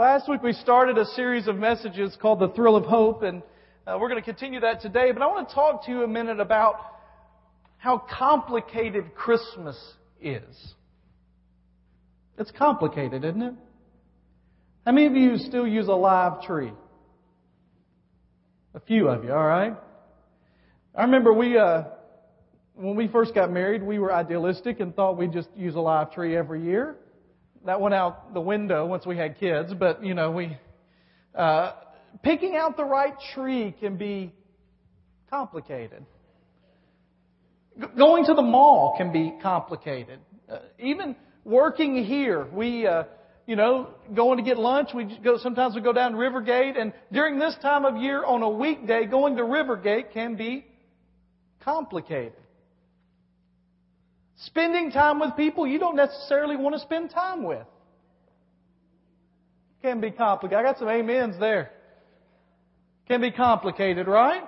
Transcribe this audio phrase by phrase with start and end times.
[0.00, 3.42] Last week we started a series of messages called The Thrill of Hope, and
[3.86, 5.12] uh, we're going to continue that today.
[5.12, 6.76] But I want to talk to you a minute about
[7.76, 9.76] how complicated Christmas
[10.18, 10.72] is.
[12.38, 13.52] It's complicated, isn't it?
[14.86, 16.72] How many of you still use a live tree?
[18.72, 19.76] A few of you, all right?
[20.94, 21.82] I remember we, uh,
[22.74, 26.10] when we first got married, we were idealistic and thought we'd just use a live
[26.10, 26.96] tree every year
[27.66, 30.56] that went out the window once we had kids, but you know, we,
[31.34, 31.72] uh,
[32.22, 34.32] picking out the right tree can be
[35.28, 36.04] complicated.
[37.78, 40.20] G- going to the mall can be complicated.
[40.50, 43.04] Uh, even working here, we, uh,
[43.46, 46.92] you know, going to get lunch, we go, sometimes we go down to Rivergate, and
[47.12, 50.64] during this time of year on a weekday, going to Rivergate can be
[51.62, 52.39] complicated.
[54.44, 57.66] Spending time with people you don't necessarily want to spend time with.
[59.82, 60.58] Can be complicated.
[60.58, 61.70] I got some amens there.
[63.08, 64.44] Can be complicated, right?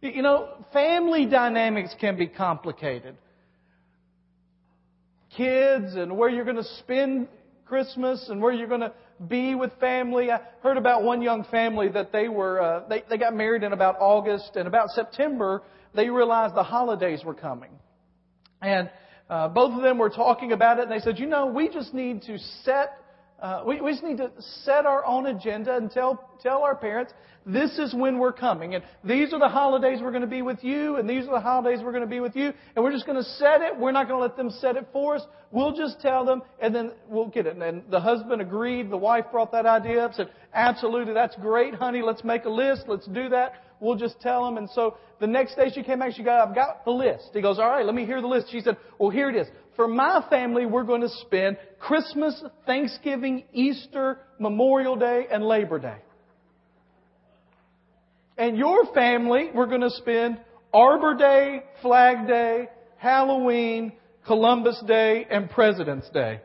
[0.00, 3.16] You know, family dynamics can be complicated.
[5.36, 7.28] Kids and where you're going to spend
[7.64, 8.92] Christmas and where you're going to
[9.28, 10.30] be with family.
[10.30, 13.72] I heard about one young family that they were, uh, they, they got married in
[13.72, 15.62] about August and about September
[15.94, 17.70] they realized the holidays were coming.
[18.62, 18.90] And
[19.28, 21.92] uh, both of them were talking about it, and they said, you know, we just
[21.92, 22.98] need to set,
[23.40, 24.30] uh, we, we just need to
[24.64, 27.12] set our own agenda and tell tell our parents
[27.44, 30.62] this is when we're coming, and these are the holidays we're going to be with
[30.62, 33.04] you, and these are the holidays we're going to be with you, and we're just
[33.04, 33.76] going to set it.
[33.76, 35.22] We're not going to let them set it for us.
[35.50, 37.56] We'll just tell them, and then we'll get it.
[37.56, 38.90] And the husband agreed.
[38.90, 42.00] The wife brought that idea up, said, absolutely, that's great, honey.
[42.00, 42.84] Let's make a list.
[42.86, 43.54] Let's do that.
[43.82, 44.58] We'll just tell them.
[44.58, 47.30] And so the next day she came back, she got, I've got the list.
[47.32, 48.46] He goes, all right, let me hear the list.
[48.52, 49.48] She said, well, here it is.
[49.74, 55.96] For my family, we're going to spend Christmas, Thanksgiving, Easter, Memorial Day, and Labor Day.
[58.38, 60.40] And your family, we're going to spend
[60.72, 62.68] Arbor Day, Flag Day,
[62.98, 63.94] Halloween,
[64.28, 66.40] Columbus Day, and President's Day.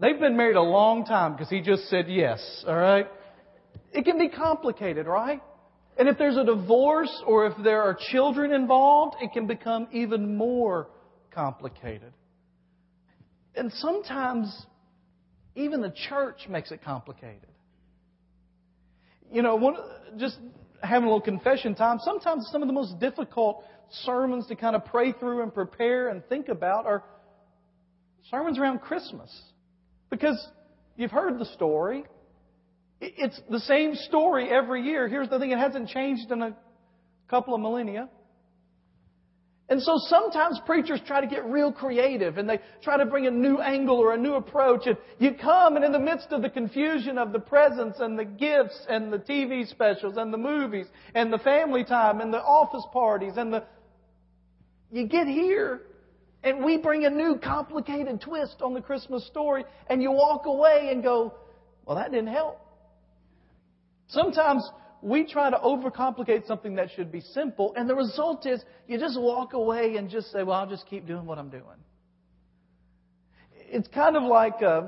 [0.00, 3.08] They've been married a long time because he just said yes, alright?
[3.92, 5.42] It can be complicated, right?
[5.98, 10.36] And if there's a divorce or if there are children involved, it can become even
[10.36, 10.88] more
[11.30, 12.12] complicated.
[13.54, 14.66] And sometimes
[15.54, 17.48] even the church makes it complicated.
[19.30, 19.76] You know, one,
[20.18, 20.38] just
[20.82, 23.64] having a little confession time, sometimes some of the most difficult
[24.04, 27.02] sermons to kind of pray through and prepare and think about are
[28.30, 29.30] sermons around Christmas.
[30.10, 30.46] Because
[30.96, 32.04] you've heard the story.
[33.04, 35.08] It's the same story every year.
[35.08, 36.56] Here's the thing, it hasn't changed in a
[37.28, 38.08] couple of millennia.
[39.68, 43.30] And so sometimes preachers try to get real creative and they try to bring a
[43.30, 44.82] new angle or a new approach.
[44.86, 48.24] And you come and in the midst of the confusion of the presents and the
[48.24, 52.84] gifts and the TV specials and the movies and the family time and the office
[52.92, 53.64] parties and the,
[54.92, 55.80] you get here
[56.44, 60.90] and we bring a new complicated twist on the Christmas story and you walk away
[60.92, 61.34] and go,
[61.84, 62.60] well that didn't help.
[64.12, 64.68] Sometimes
[65.00, 69.18] we try to overcomplicate something that should be simple, and the result is you just
[69.20, 71.64] walk away and just say, Well, I'll just keep doing what I'm doing.
[73.68, 74.82] It's kind of like uh,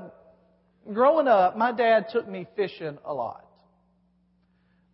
[0.93, 3.45] growing up, my dad took me fishing a lot.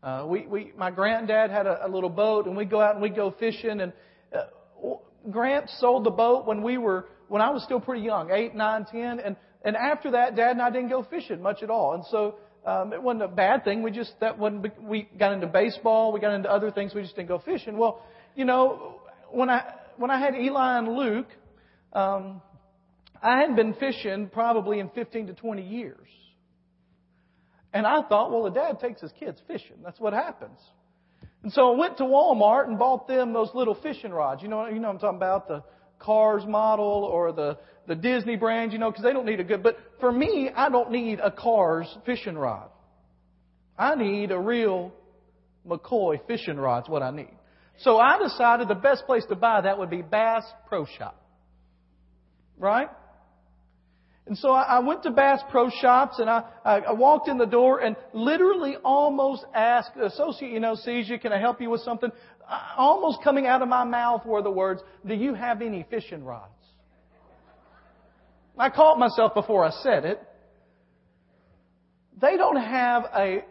[0.02, 3.02] Uh, we, we, my granddad had a, a little boat, and we'd go out and
[3.04, 3.82] we'd go fishing.
[3.82, 3.94] And
[4.34, 4.96] uh,
[5.30, 8.86] Grant sold the boat when we were, when I was still pretty young, eight, nine,
[8.92, 11.94] ten, and and after that, Dad and I didn't go fishing much at all.
[11.94, 12.36] And so
[12.66, 13.82] um, it wasn't a bad thing.
[13.82, 14.84] We just that wasn't.
[14.84, 16.12] We got into baseball.
[16.12, 16.94] We got into other things.
[16.94, 17.78] We just didn't go fishing.
[17.78, 18.04] Well,
[18.36, 19.00] you know,
[19.32, 21.28] when I when I had Eli and Luke,
[21.94, 22.42] um,
[23.22, 26.08] I hadn't been fishing probably in 15 to 20 years.
[27.74, 29.78] And I thought, well, a dad takes his kids fishing.
[29.84, 30.60] That's what happens.
[31.44, 34.44] And so I went to Walmart and bought them those little fishing rods.
[34.44, 35.64] You know, you know what I'm talking about the
[36.02, 37.58] Cars model or the
[37.88, 39.64] the Disney brand, you know, because they don't need a good.
[39.64, 42.70] But for me, I don't need a Cars fishing rod.
[43.78, 44.94] I need a real
[45.68, 47.34] McCoy fishing rod's what I need.
[47.80, 51.20] So I decided the best place to buy that would be Bass Pro Shop.
[52.58, 52.90] Right?
[54.28, 57.80] And so I went to Bass Pro Shops and I, I walked in the door
[57.80, 62.12] and literally almost asked, associate, you know, sees you, can I help you with something?
[62.52, 66.26] Uh, almost coming out of my mouth were the words, do you have any fishing
[66.26, 66.52] rods?
[68.60, 70.22] I caught myself before I said it.
[72.20, 73.46] They don't have a,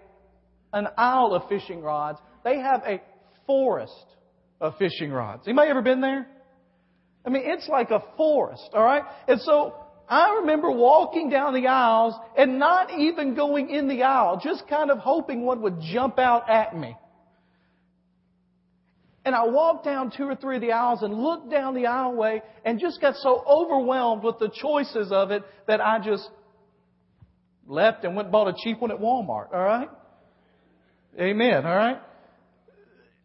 [0.75, 2.19] an aisle of fishing rods.
[2.45, 3.01] They have a
[3.47, 4.05] forest
[4.61, 5.45] of fishing rods.
[5.49, 6.29] Anybody ever been there?
[7.25, 9.03] I mean, it's like a forest, alright?
[9.27, 9.75] And so,
[10.11, 14.91] I remember walking down the aisles and not even going in the aisle, just kind
[14.91, 16.97] of hoping one would jump out at me.
[19.25, 22.41] And I walked down two or three of the aisles and looked down the aisleway
[22.65, 26.29] and just got so overwhelmed with the choices of it that I just
[27.67, 29.53] left and went and bought a cheap one at Walmart.
[29.53, 29.89] All right?
[31.19, 31.67] Amen.
[31.67, 31.99] All right?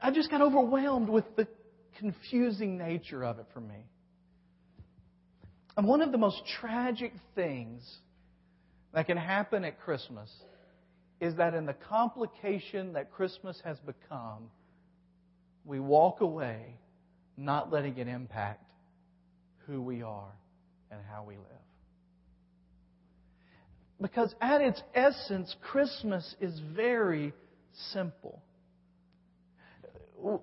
[0.02, 1.48] I just got overwhelmed with the
[1.98, 3.86] confusing nature of it for me.
[5.78, 7.84] And one of the most tragic things
[8.94, 10.30] that can happen at Christmas
[11.20, 14.50] is that in the complication that Christmas has become,
[15.66, 16.78] we walk away
[17.38, 18.64] not letting it impact
[19.68, 20.32] who we are
[20.92, 21.46] and how we live.
[24.02, 27.34] Because at its essence, Christmas is very
[27.92, 28.42] simple.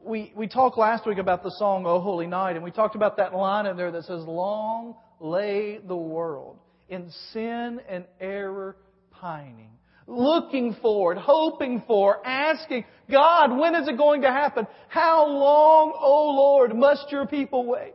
[0.05, 3.17] We, we talked last week about the song, O Holy Night, and we talked about
[3.19, 6.59] that line in there that says, Long lay the world
[6.89, 8.77] in sin and error
[9.11, 9.71] pining
[10.07, 14.67] looking forward, hoping for, asking, God, when is it going to happen?
[14.89, 17.95] How long, O oh Lord, must your people wait?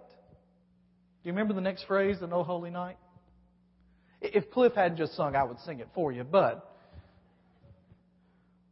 [1.23, 2.97] Do you remember the next phrase in O Holy Night?
[4.21, 6.73] If Cliff hadn't just sung, I would sing it for you, but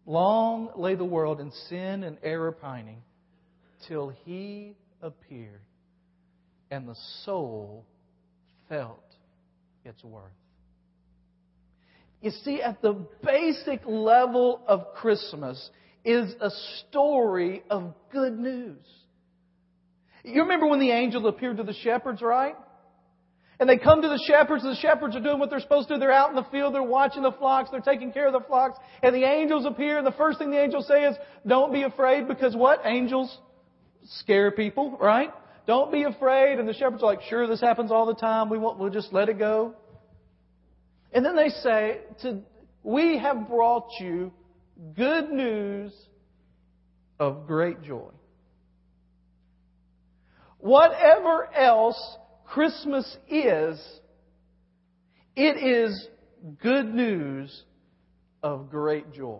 [0.05, 3.01] long lay the world in sin and error pining
[3.87, 5.61] till he appeared
[6.71, 7.85] and the soul
[8.69, 9.03] felt
[9.83, 10.31] its worth.
[12.25, 15.69] You see, at the basic level of Christmas
[16.03, 16.49] is a
[16.79, 18.83] story of good news.
[20.23, 22.55] You remember when the angel appeared to the shepherds, right?
[23.59, 25.93] And they come to the shepherds, and the shepherds are doing what they're supposed to
[25.93, 25.99] do.
[25.99, 28.79] They're out in the field, they're watching the flocks, they're taking care of the flocks,
[29.03, 32.27] and the angels appear, and the first thing the angels say is, don't be afraid,
[32.27, 32.81] because what?
[32.85, 33.37] Angels
[34.03, 35.31] scare people, right?
[35.67, 36.57] Don't be afraid.
[36.57, 38.49] And the shepherds are like, sure, this happens all the time.
[38.49, 39.75] We won't, we'll just let it go.
[41.15, 42.41] And then they say, to,
[42.83, 44.33] We have brought you
[44.97, 45.93] good news
[47.17, 48.11] of great joy.
[50.59, 53.81] Whatever else Christmas is,
[55.37, 56.05] it is
[56.61, 57.63] good news
[58.43, 59.39] of great joy.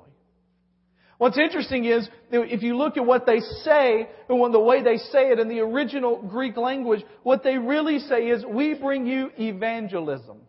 [1.18, 5.30] What's interesting is, if you look at what they say, and the way they say
[5.30, 10.40] it in the original Greek language, what they really say is, we bring you evangelism.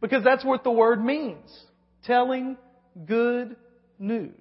[0.00, 1.50] Because that's what the word means.
[2.04, 2.56] Telling
[3.06, 3.56] good
[3.98, 4.32] news.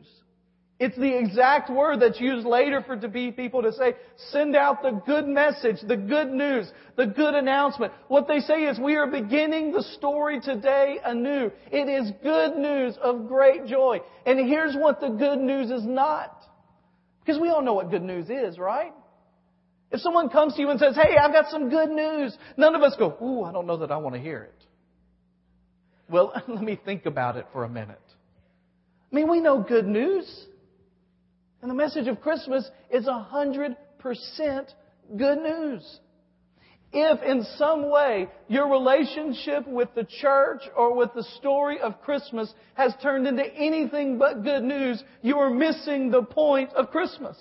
[0.80, 3.95] It's the exact word that's used later for to be people to say,
[4.30, 7.94] send out the good message, the good news, the good announcement.
[8.09, 11.51] What they say is, we are beginning the story today anew.
[11.71, 14.01] It is good news of great joy.
[14.27, 16.44] And here's what the good news is not.
[17.25, 18.94] Because we all know what good news is, right?
[19.92, 22.83] If someone comes to you and says, hey, I've got some good news, none of
[22.83, 24.66] us go, ooh, I don't know that I want to hear it.
[26.09, 28.01] Well, let me think about it for a minute.
[29.12, 30.45] I mean, we know good news.
[31.62, 34.71] And the message of Christmas is a hundred percent
[35.18, 36.00] good news.
[36.94, 42.53] If in some way your relationship with the church or with the story of Christmas
[42.75, 47.38] has turned into anything but good news, you are missing the point of Christmas.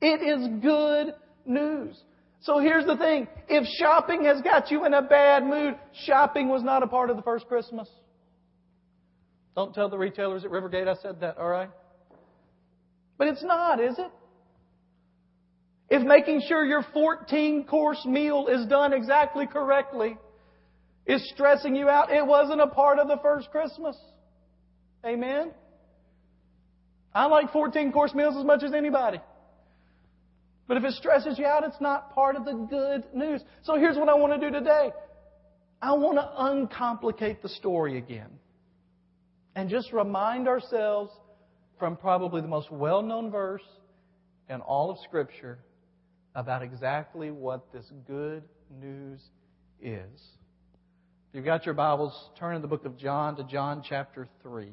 [0.00, 1.14] It is good
[1.44, 2.00] news.
[2.44, 3.26] So here's the thing.
[3.48, 7.16] If shopping has got you in a bad mood, shopping was not a part of
[7.16, 7.88] the first Christmas.
[9.56, 11.70] Don't tell the retailers at Rivergate I said that, alright?
[13.16, 14.10] But it's not, is it?
[15.88, 20.18] If making sure your 14 course meal is done exactly correctly
[21.06, 23.96] is stressing you out, it wasn't a part of the first Christmas.
[25.04, 25.52] Amen?
[27.14, 29.18] I like 14 course meals as much as anybody.
[30.66, 33.42] But if it stresses you out, it's not part of the good news.
[33.62, 34.90] So here's what I want to do today.
[35.82, 38.30] I want to uncomplicate the story again.
[39.54, 41.12] And just remind ourselves
[41.78, 43.62] from probably the most well known verse
[44.48, 45.58] in all of Scripture
[46.34, 48.42] about exactly what this good
[48.80, 49.20] news
[49.80, 50.20] is.
[51.28, 54.72] If you've got your Bibles, turn in the book of John to John chapter 3.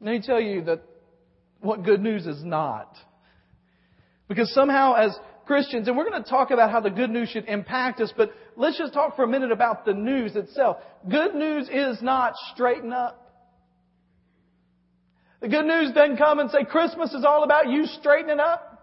[0.00, 0.82] Let me tell you that
[1.60, 2.96] what good news is not.
[4.28, 5.16] Because somehow as
[5.46, 8.30] Christians, and we're going to talk about how the good news should impact us, but
[8.56, 10.78] let's just talk for a minute about the news itself.
[11.08, 13.22] Good news is not straighten up.
[15.40, 18.75] The good news doesn't come and say Christmas is all about you straightening up.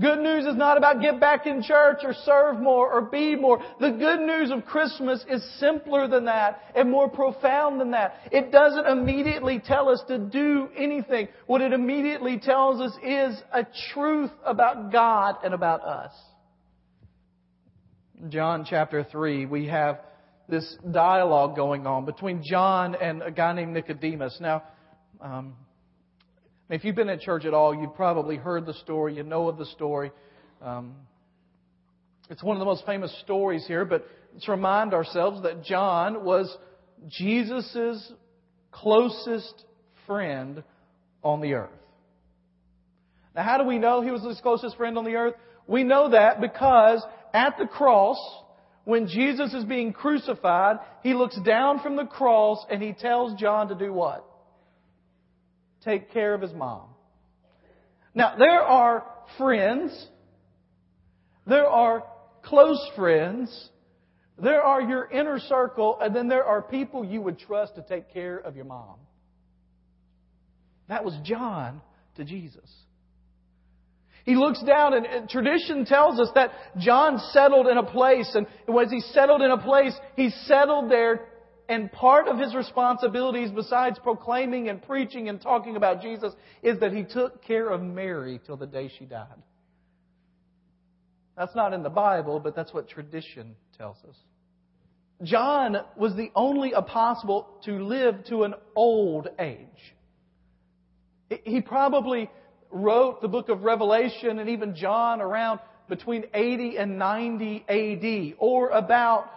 [0.00, 3.60] Good news is not about get back in church or serve more or be more.
[3.80, 8.14] The good news of Christmas is simpler than that and more profound than that.
[8.30, 11.28] It doesn't immediately tell us to do anything.
[11.46, 16.12] What it immediately tells us is a truth about God and about us.
[18.28, 20.00] John chapter 3, we have
[20.48, 24.38] this dialogue going on between John and a guy named Nicodemus.
[24.40, 24.62] Now,
[25.20, 25.54] um,
[26.70, 29.56] if you've been at church at all, you've probably heard the story, you know of
[29.56, 30.12] the story.
[30.60, 30.94] Um,
[32.30, 36.54] it's one of the most famous stories here, but let's remind ourselves that John was
[37.08, 38.12] Jesus'
[38.70, 39.64] closest
[40.06, 40.62] friend
[41.22, 41.70] on the earth.
[43.34, 45.34] Now, how do we know he was his closest friend on the earth?
[45.66, 48.18] We know that because at the cross,
[48.84, 53.68] when Jesus is being crucified, he looks down from the cross and he tells John
[53.68, 54.27] to do what?
[55.88, 56.82] Take care of his mom.
[58.14, 59.06] Now, there are
[59.38, 60.06] friends,
[61.46, 62.04] there are
[62.42, 63.70] close friends,
[64.38, 68.12] there are your inner circle, and then there are people you would trust to take
[68.12, 68.96] care of your mom.
[70.90, 71.80] That was John
[72.16, 72.70] to Jesus.
[74.24, 78.46] He looks down, and tradition tells us that John settled in a place, and
[78.78, 81.28] as he settled in a place, he settled there,
[81.68, 86.32] and part of his responsibilities, besides proclaiming and preaching and talking about Jesus,
[86.62, 89.26] is that he took care of Mary till the day she died.
[91.36, 94.16] That's not in the Bible, but that's what tradition tells us.
[95.22, 99.94] John was the only apostle to live to an old age.
[101.44, 102.30] He probably
[102.70, 108.70] wrote the book of Revelation and even John around between 80 and 90 AD, or
[108.70, 109.30] about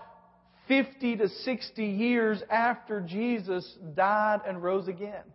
[0.72, 5.26] 50 to 60 years after Jesus died and rose again.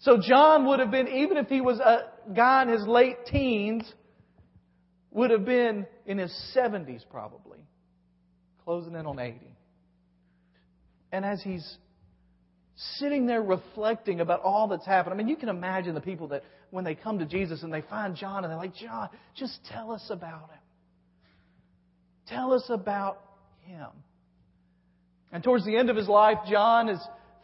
[0.00, 3.84] So John would have been, even if he was a guy in his late teens,
[5.12, 7.60] would have been in his 70s probably,
[8.64, 9.38] closing in on 80.
[11.12, 11.76] And as he's
[12.96, 16.42] sitting there reflecting about all that's happened, I mean, you can imagine the people that
[16.70, 19.92] when they come to Jesus and they find John and they're like, John, just tell
[19.92, 20.58] us about him.
[22.26, 23.27] Tell us about
[23.68, 23.88] him.
[25.30, 26.98] And towards the end of his life, John is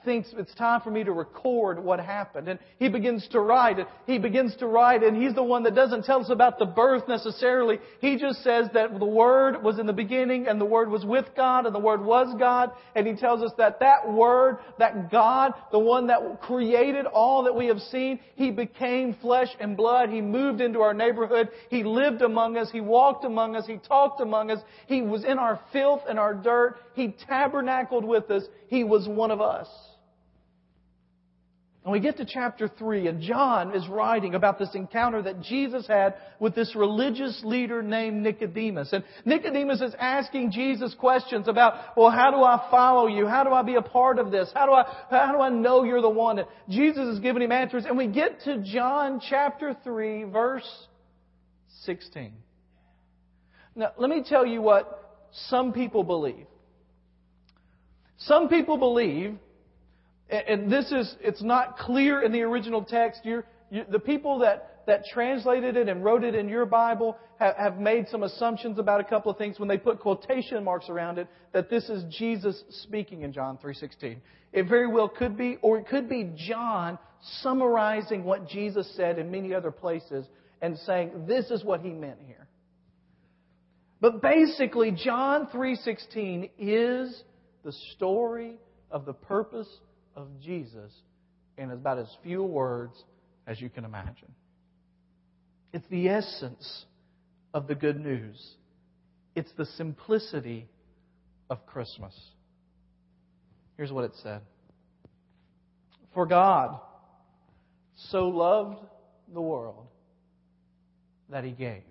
[0.04, 2.48] thinks it's time for me to record what happened.
[2.48, 3.78] And he begins to write.
[4.06, 7.08] He begins to write, and he's the one that doesn't tell us about the birth
[7.08, 7.78] necessarily.
[8.00, 11.26] He just says that the Word was in the beginning, and the Word was with
[11.36, 12.70] God, and the Word was God.
[12.94, 17.54] And he tells us that that Word, that God, the one that created all that
[17.54, 20.10] we have seen, He became flesh and blood.
[20.10, 21.48] He moved into our neighborhood.
[21.70, 22.70] He lived among us.
[22.70, 23.66] He walked among us.
[23.66, 24.60] He talked among us.
[24.86, 26.76] He was in our filth and our dirt.
[26.94, 28.44] He tabernacled with us.
[28.68, 29.68] He was one of us.
[31.84, 35.86] And we get to chapter 3, and John is writing about this encounter that Jesus
[35.86, 38.90] had with this religious leader named Nicodemus.
[38.94, 43.26] And Nicodemus is asking Jesus questions about, well, how do I follow you?
[43.26, 44.50] How do I be a part of this?
[44.54, 46.38] How do I, how do I know you're the one?
[46.38, 47.84] And Jesus is giving him answers.
[47.84, 50.86] And we get to John chapter 3, verse
[51.82, 52.32] 16.
[53.76, 56.46] Now, let me tell you what some people believe.
[58.16, 59.36] Some people believe
[60.30, 63.20] and this is, it's not clear in the original text.
[63.24, 67.56] You're, you, the people that, that translated it and wrote it in your Bible have,
[67.56, 71.18] have made some assumptions about a couple of things when they put quotation marks around
[71.18, 74.16] it that this is Jesus speaking in John 3.16.
[74.52, 76.98] It very well could be, or it could be John
[77.42, 80.26] summarizing what Jesus said in many other places
[80.62, 82.46] and saying, this is what he meant here.
[84.00, 87.22] But basically, John 3.16 is
[87.64, 88.58] the story
[88.90, 89.68] of the purpose
[90.16, 90.92] of Jesus
[91.56, 93.02] in about as few words
[93.46, 94.32] as you can imagine.
[95.72, 96.84] It's the essence
[97.52, 98.54] of the good news.
[99.34, 100.68] It's the simplicity
[101.50, 102.14] of Christmas.
[103.76, 104.40] Here's what it said
[106.14, 106.78] For God
[107.96, 108.78] so loved
[109.32, 109.86] the world
[111.30, 111.82] that he gave.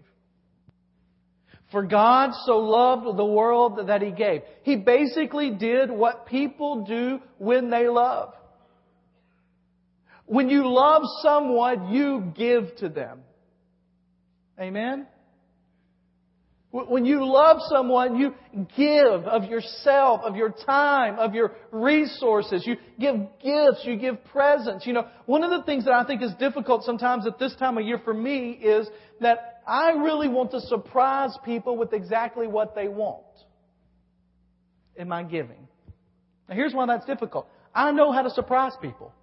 [1.74, 4.44] For God so loved the world that He gave.
[4.62, 8.36] He basically did what people do when they love.
[10.28, 13.22] When you love someone, you give to them.
[14.60, 15.08] Amen?
[16.70, 18.36] When you love someone, you
[18.78, 22.66] give of yourself, of your time, of your resources.
[22.68, 24.86] You give gifts, you give presents.
[24.86, 27.80] You know, one of the things that I think is difficult sometimes at this time
[27.80, 28.88] of year for me is
[29.22, 33.24] that I really want to surprise people with exactly what they want
[34.96, 35.68] in my giving.
[36.50, 37.48] Now, here's why that's difficult.
[37.74, 39.14] I know how to surprise people.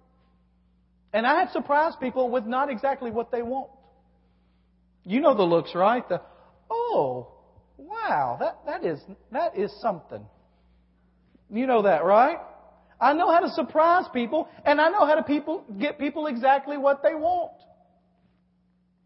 [1.13, 3.69] And I have surprised people with not exactly what they want.
[5.03, 6.07] You know the looks, right?
[6.07, 6.21] The,
[6.69, 7.31] oh,
[7.77, 8.99] wow, that, that is,
[9.31, 10.25] that is something.
[11.49, 12.37] You know that, right?
[12.99, 16.77] I know how to surprise people, and I know how to people, get people exactly
[16.77, 17.51] what they want.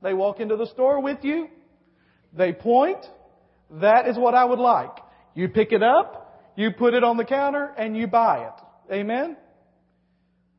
[0.05, 1.47] They walk into the store with you.
[2.31, 3.03] They point.
[3.81, 4.95] That is what I would like.
[5.33, 8.93] You pick it up, you put it on the counter, and you buy it.
[8.93, 9.35] Amen?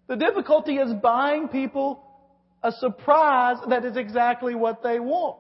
[0.09, 2.03] The difficulty is buying people
[2.61, 5.39] a surprise that is exactly what they want.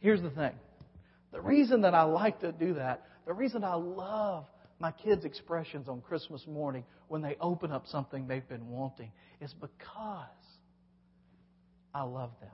[0.00, 0.54] Here's the thing.
[1.32, 4.46] The reason that I like to do that, the reason I love
[4.78, 9.52] my kids' expressions on Christmas morning when they open up something they've been wanting is
[9.52, 10.24] because
[11.96, 12.50] I love them.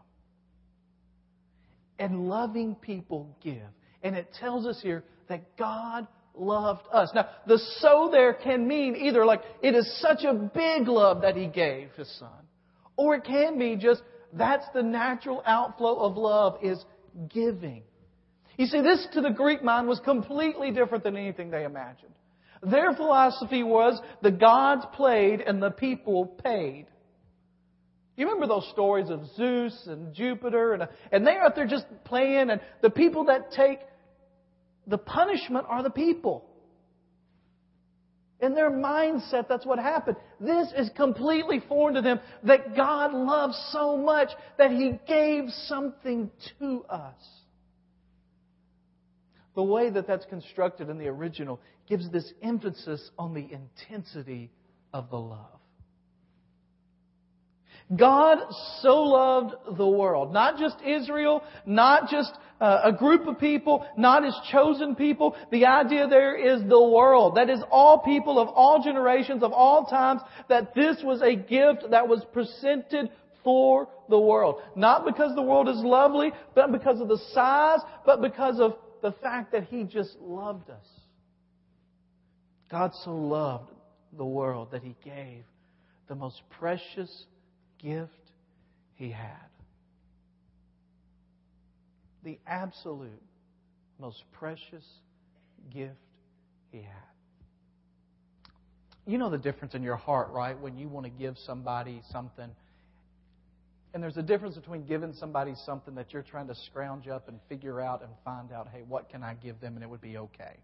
[1.99, 3.57] And loving people give.
[4.05, 6.07] And it tells us here that God
[6.37, 7.11] loved us.
[7.13, 11.37] Now, the so there can mean either like it is such a big love that
[11.37, 12.29] He gave His Son,
[12.97, 16.83] or it can be just that's the natural outflow of love is
[17.29, 17.83] giving.
[18.57, 22.15] You see, this to the Greek mind was completely different than anything they imagined.
[22.63, 26.87] Their philosophy was the gods played and the people paid.
[28.17, 32.51] You remember those stories of Zeus and Jupiter and, and they're out there just playing
[32.51, 33.79] and the people that take
[34.87, 36.45] the punishment are the people.
[38.41, 40.17] In their mindset, that's what happened.
[40.41, 46.29] This is completely foreign to them that God loves so much that He gave something
[46.59, 47.15] to us.
[49.55, 54.51] The way that that's constructed in the original gives this emphasis on the intensity
[54.93, 55.62] of the love.
[57.97, 58.39] God
[58.81, 64.25] so loved the world, not just Israel, not just uh, a group of people, not
[64.25, 65.37] his chosen people.
[65.51, 67.37] The idea there is the world.
[67.37, 71.91] That is all people of all generations, of all times, that this was a gift
[71.91, 73.11] that was presented
[73.45, 74.63] for the world.
[74.77, 79.13] Not because the world is lovely, but because of the size, but because of the
[79.21, 80.87] fact that he just loved us.
[82.71, 83.71] God so loved
[84.17, 85.45] the world that he gave
[86.09, 87.27] the most precious
[87.83, 88.13] gift
[88.95, 89.49] he had.
[92.25, 93.23] The absolute
[93.99, 94.85] most precious
[95.73, 95.97] gift
[96.71, 97.13] he had.
[99.07, 100.59] You know the difference in your heart, right?
[100.59, 102.49] When you want to give somebody something.
[103.95, 107.39] And there's a difference between giving somebody something that you're trying to scrounge up and
[107.49, 110.17] figure out and find out, hey, what can I give them and it would be
[110.17, 110.57] okay.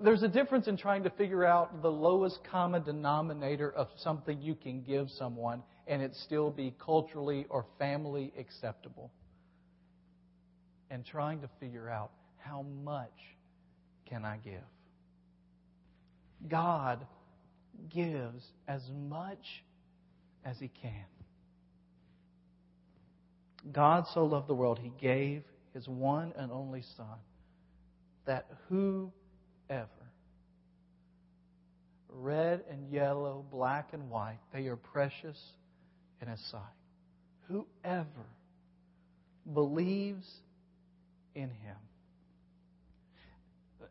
[0.00, 4.54] There's a difference in trying to figure out the lowest common denominator of something you
[4.54, 9.10] can give someone and it still be culturally or family acceptable.
[10.90, 13.12] And trying to figure out how much
[14.06, 14.62] can I give?
[16.46, 17.04] God
[17.92, 19.64] gives as much
[20.44, 21.04] as He can.
[23.72, 25.42] God so loved the world, He gave
[25.74, 27.18] His one and only Son,
[28.24, 29.12] that who
[29.70, 29.88] ever.
[32.10, 35.38] Red and yellow, black and white, they are precious
[36.20, 36.60] in His sight.
[37.48, 38.26] Whoever
[39.52, 40.26] believes
[41.34, 41.76] in Him.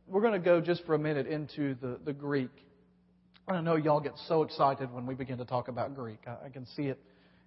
[0.07, 2.51] We're going to go just for a minute into the, the Greek.
[3.47, 6.19] I know y'all get so excited when we begin to talk about Greek.
[6.27, 6.99] I, I can see it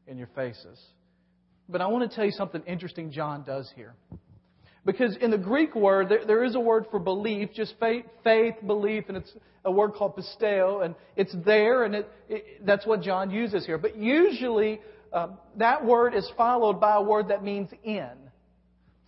[0.07, 0.79] in your faces.
[1.69, 3.95] But I want to tell you something interesting John does here.
[4.85, 8.55] Because in the Greek word, there, there is a word for belief, just faith, faith,
[8.67, 9.33] belief, and it's
[9.65, 13.77] a word called pisteo, and it's there, and it, it, that's what John uses here.
[13.77, 14.81] But usually,
[15.13, 18.11] uh, that word is followed by a word that means in.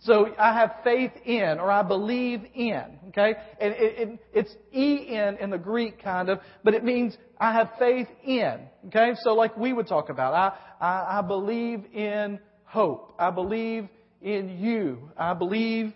[0.01, 3.35] So I have faith in, or I believe in, okay?
[3.59, 7.53] And it, it, it's en in in the Greek kind of, but it means I
[7.53, 9.13] have faith in, okay?
[9.23, 13.15] So like we would talk about, I, I, I believe in hope.
[13.17, 13.87] I believe
[14.23, 15.11] in you.
[15.17, 15.93] I believe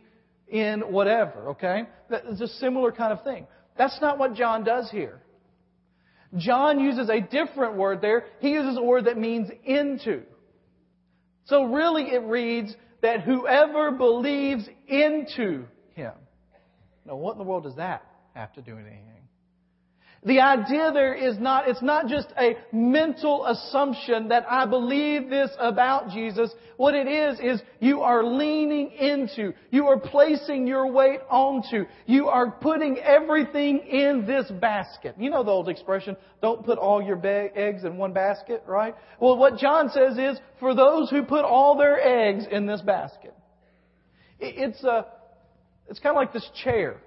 [0.48, 1.84] in whatever, okay?
[2.10, 3.48] That's a similar kind of thing.
[3.78, 5.22] That's not what John does here.
[6.36, 8.26] John uses a different word there.
[8.40, 10.24] He uses a word that means into.
[11.46, 16.14] So really it reads that whoever believes into him.
[17.06, 19.17] Now what in the world does that have to do with anything?
[20.28, 25.50] The idea there is not, it's not just a mental assumption that I believe this
[25.58, 26.52] about Jesus.
[26.76, 32.28] What it is, is you are leaning into, you are placing your weight onto, you
[32.28, 35.16] are putting everything in this basket.
[35.18, 38.96] You know the old expression, don't put all your eggs in one basket, right?
[39.22, 43.34] Well, what John says is, for those who put all their eggs in this basket.
[44.42, 45.06] It's a,
[45.88, 46.98] it's kind of like this chair.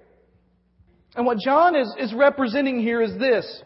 [1.15, 3.63] And what John is, is representing here is this.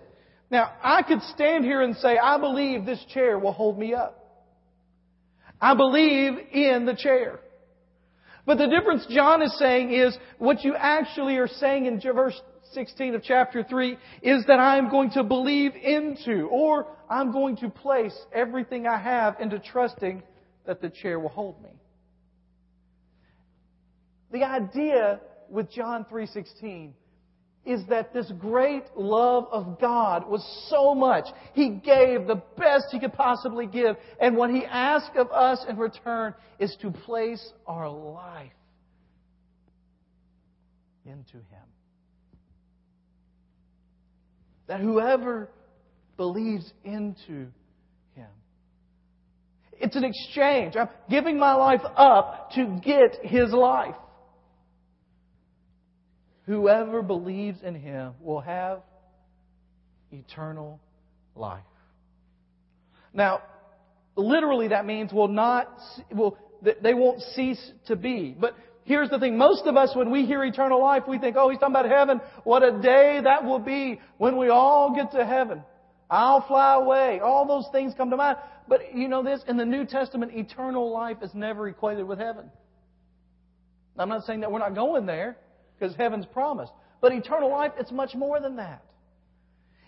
[0.49, 4.21] Now, I could stand here and say, I believe this chair will hold me up.
[5.61, 7.39] I believe in the chair.
[8.45, 12.39] But the difference John is saying is, what you actually are saying in verse
[12.73, 17.57] 16 of chapter 3 is that I am going to believe into, or I'm going
[17.57, 20.21] to place everything I have into trusting
[20.65, 21.69] that the chair will hold me.
[24.31, 26.91] The idea with John 3:16
[27.65, 31.25] is that this great love of God was so much.
[31.53, 33.95] He gave the best he could possibly give.
[34.21, 38.51] And what he asks of us in return is to place our life
[41.05, 41.65] into him.
[44.67, 45.49] That whoever
[46.17, 47.47] believes into
[48.15, 48.29] him.
[49.73, 50.75] It's an exchange.
[50.75, 53.95] I'm giving my life up to get his life.
[56.45, 58.81] Whoever believes in him will have
[60.11, 60.79] eternal
[61.35, 61.63] life.
[63.13, 63.41] Now,
[64.15, 65.67] literally that means will not,
[66.11, 68.35] will, they won't cease to be.
[68.39, 69.37] But here's the thing.
[69.37, 72.21] Most of us, when we hear eternal life, we think, oh, he's talking about heaven.
[72.43, 75.63] What a day that will be when we all get to heaven.
[76.11, 77.19] I'll fly away.
[77.21, 78.37] All those things come to mind.
[78.67, 82.51] But you know this, in the New Testament, eternal life is never equated with heaven.
[83.97, 85.37] I'm not saying that we're not going there
[85.77, 86.71] because heaven's promised.
[87.01, 88.83] But eternal life, it's much more than that.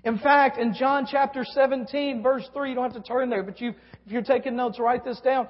[0.04, 3.60] In fact, in John chapter 17, verse 3, you don't have to turn there, but
[3.60, 3.74] you,
[4.06, 5.50] if you're taking notes, write this down.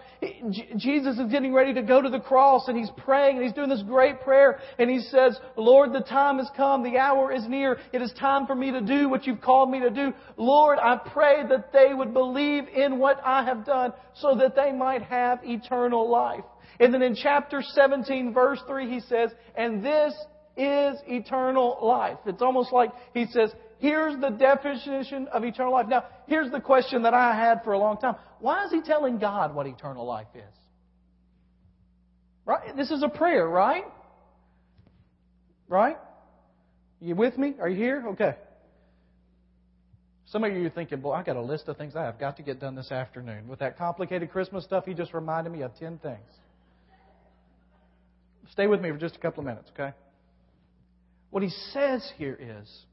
[0.78, 3.69] Jesus is getting ready to go to the cross and he's praying and he's doing
[3.69, 6.82] this great prayer and he says, Lord, the time has come.
[6.82, 7.78] The hour is near.
[7.93, 10.12] It is time for me to do what you've called me to do.
[10.38, 14.71] Lord, I pray that they would believe in what I have done so that they
[14.71, 16.45] might have eternal life.
[16.80, 20.13] And then in chapter 17, verse 3, he says, and this
[20.56, 22.18] is eternal life.
[22.26, 25.88] It's almost like he says, here's the definition of eternal life.
[25.88, 28.16] Now, here's the question that I had for a long time.
[28.40, 30.44] Why is he telling God what eternal life is?
[32.46, 32.76] Right?
[32.76, 33.84] This is a prayer, right?
[35.68, 35.98] Right?
[37.02, 37.56] You with me?
[37.60, 38.04] Are you here?
[38.10, 38.36] Okay.
[40.28, 42.38] Some of you are thinking, boy, I got a list of things I have got
[42.38, 43.48] to get done this afternoon.
[43.48, 46.30] With that complicated Christmas stuff, he just reminded me of 10 things.
[48.52, 49.94] Stay with me for just a couple of minutes, okay?
[51.30, 52.86] What he says here is,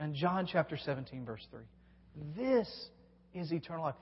[0.00, 1.60] in John chapter 17, verse 3,
[2.36, 2.88] this
[3.34, 3.94] is eternal life.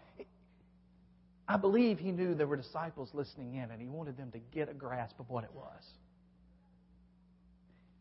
[1.46, 4.68] I believe he knew there were disciples listening in and he wanted them to get
[4.68, 5.82] a grasp of what it was.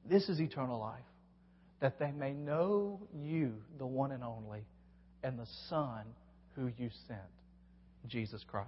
[0.10, 1.00] This is eternal life,
[1.82, 4.66] that they may know you, the one and only,
[5.24, 6.04] and the Son
[6.56, 7.20] who you sent,
[8.08, 8.68] Jesus Christ.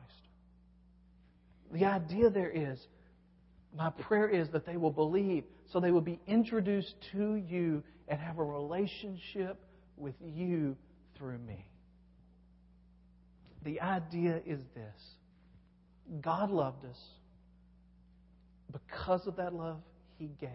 [1.71, 2.79] The idea there is
[3.75, 8.19] my prayer is that they will believe so they will be introduced to you and
[8.19, 9.59] have a relationship
[9.97, 10.75] with you
[11.17, 11.65] through me.
[13.63, 16.97] The idea is this God loved us.
[18.71, 19.81] Because of that love,
[20.17, 20.49] He gave.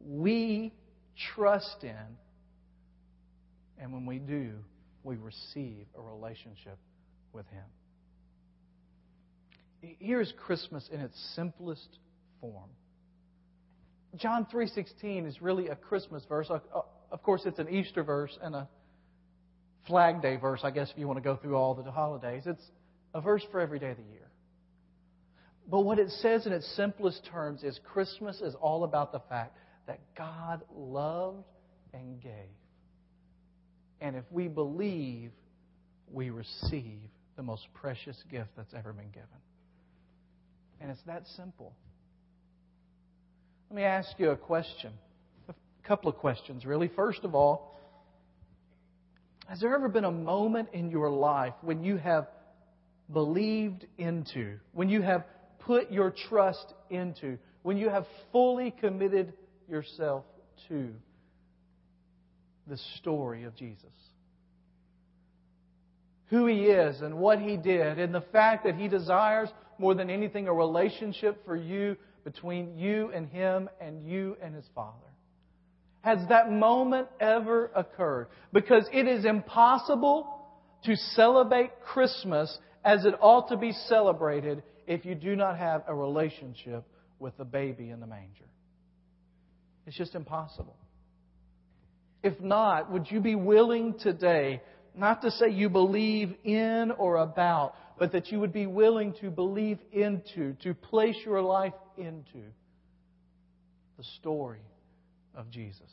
[0.00, 0.72] We
[1.34, 2.16] trust in,
[3.78, 4.52] and when we do,
[5.04, 6.76] we receive a relationship
[7.32, 7.64] with Him.
[9.98, 11.98] Here's Christmas in its simplest
[12.40, 12.70] form.
[14.16, 16.48] John 3:16 is really a Christmas verse.
[16.48, 18.68] Uh, uh, of course, it's an Easter verse and a
[19.86, 22.44] Flag Day verse, I guess if you want to go through all the holidays.
[22.46, 22.70] It's
[23.12, 24.30] a verse for every day of the year.
[25.68, 29.56] But what it says in its simplest terms is Christmas is all about the fact
[29.86, 31.44] that God loved
[31.92, 32.32] and gave.
[34.00, 35.30] And if we believe,
[36.10, 37.00] we receive
[37.36, 39.28] the most precious gift that's ever been given.
[40.84, 41.72] And it's that simple.
[43.70, 44.92] Let me ask you a question.
[45.48, 45.54] A
[45.88, 46.88] couple of questions, really.
[46.88, 47.80] First of all,
[49.46, 52.26] has there ever been a moment in your life when you have
[53.10, 55.24] believed into, when you have
[55.60, 59.32] put your trust into, when you have fully committed
[59.70, 60.26] yourself
[60.68, 60.90] to
[62.66, 63.86] the story of Jesus?
[66.26, 70.10] Who He is and what He did, and the fact that He desires more than
[70.10, 74.98] anything, a relationship for you between you and Him and you and His Father.
[76.02, 78.28] Has that moment ever occurred?
[78.52, 80.28] Because it is impossible
[80.84, 85.94] to celebrate Christmas as it ought to be celebrated if you do not have a
[85.94, 86.84] relationship
[87.18, 88.44] with the baby in the manger.
[89.86, 90.76] It's just impossible.
[92.22, 94.60] If not, would you be willing today
[94.96, 99.30] not to say you believe in or about, but that you would be willing to
[99.30, 102.42] believe into, to place your life into
[103.96, 104.62] the story
[105.34, 105.90] of Jesus.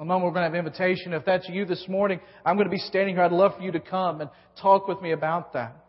[0.00, 1.12] A moment we're going to have invitation.
[1.12, 3.24] If that's you this morning, I'm going to be standing here.
[3.24, 5.81] I'd love for you to come and talk with me about that.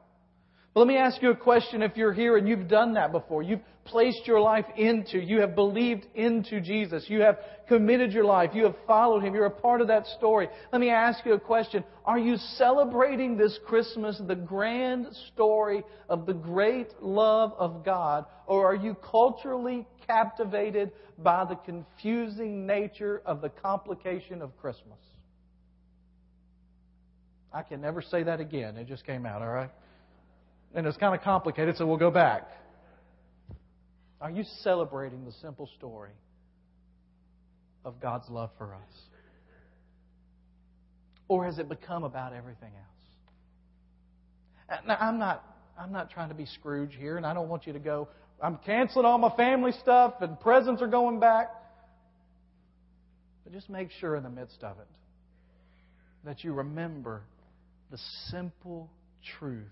[0.74, 3.44] But let me ask you a question if you're here and you've done that before.
[3.44, 7.06] You've placed your life into, you have believed into Jesus.
[7.08, 8.52] You have committed your life.
[8.54, 9.36] You have followed Him.
[9.36, 10.48] You're a part of that story.
[10.72, 11.84] Let me ask you a question.
[12.06, 18.26] Are you celebrating this Christmas the grand story of the great love of God?
[18.48, 24.98] Or are you culturally captivated by the confusing nature of the complication of Christmas?
[27.54, 28.78] I can never say that again.
[28.78, 29.70] It just came out, all right?
[30.74, 32.50] And it's kind of complicated, so we'll go back.
[34.20, 36.12] Are you celebrating the simple story
[37.86, 38.82] of God's love for us?
[41.28, 42.94] Or has it become about everything else?
[44.70, 45.44] Uh, now, I'm not,
[45.78, 48.08] I'm not trying to be Scrooge here, and I don't want you to go,
[48.42, 51.50] I'm canceling all my family stuff, and presents are going back.
[53.44, 54.88] But just make sure in the midst of it
[56.24, 57.24] that you remember
[57.92, 57.98] the
[58.30, 58.90] simple
[59.38, 59.68] truth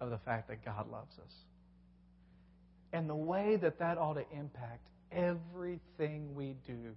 [0.00, 1.34] of the fact that God loves us.
[2.92, 6.94] And the way that that ought to impact everything we do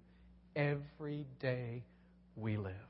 [0.55, 1.83] every day
[2.35, 2.88] we live.